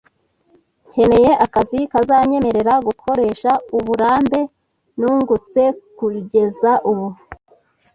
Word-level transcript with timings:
nkeneye 0.89 1.31
akazi 1.45 1.79
kazanyemerera 1.91 2.73
gukoresha 2.87 3.51
uburambe 3.77 4.39
nungutse 4.99 5.61
kugeza 5.97 6.71
ubu. 6.89 7.07